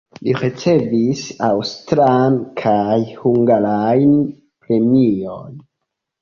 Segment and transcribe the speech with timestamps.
[0.27, 4.17] Li ricevis aŭstran kaj hungarajn
[4.65, 5.55] premiojn.